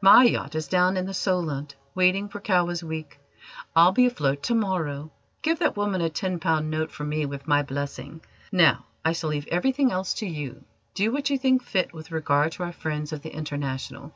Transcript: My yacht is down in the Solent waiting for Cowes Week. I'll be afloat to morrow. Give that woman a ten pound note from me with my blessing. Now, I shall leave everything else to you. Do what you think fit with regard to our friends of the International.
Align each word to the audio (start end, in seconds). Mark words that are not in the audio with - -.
My 0.00 0.24
yacht 0.24 0.54
is 0.54 0.66
down 0.66 0.96
in 0.96 1.04
the 1.04 1.12
Solent 1.12 1.74
waiting 1.94 2.30
for 2.30 2.40
Cowes 2.40 2.82
Week. 2.82 3.18
I'll 3.76 3.92
be 3.92 4.06
afloat 4.06 4.42
to 4.44 4.54
morrow. 4.54 5.10
Give 5.42 5.58
that 5.58 5.76
woman 5.76 6.00
a 6.00 6.08
ten 6.08 6.38
pound 6.40 6.70
note 6.70 6.90
from 6.90 7.10
me 7.10 7.26
with 7.26 7.46
my 7.46 7.60
blessing. 7.62 8.22
Now, 8.50 8.86
I 9.04 9.12
shall 9.12 9.28
leave 9.28 9.46
everything 9.48 9.92
else 9.92 10.14
to 10.14 10.26
you. 10.26 10.64
Do 10.94 11.12
what 11.12 11.28
you 11.28 11.36
think 11.36 11.62
fit 11.62 11.92
with 11.92 12.12
regard 12.12 12.52
to 12.52 12.62
our 12.62 12.72
friends 12.72 13.12
of 13.12 13.20
the 13.20 13.34
International. 13.34 14.14